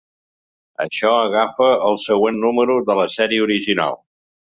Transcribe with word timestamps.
Això 0.85 1.11
agafa 1.27 1.69
el 1.91 2.01
següent 2.07 2.43
número 2.49 2.81
de 2.91 2.99
la 3.05 3.09
sèrie 3.19 3.49
original. 3.51 4.05